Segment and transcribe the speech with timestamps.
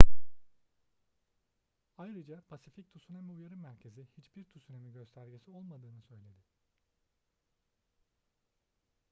[1.97, 6.41] ayrıca pasifik tsunami uyarı merkezi hiçbir tsunami göstergesi olmadığını söyledi